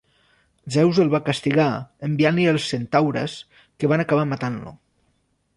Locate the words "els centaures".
2.53-3.39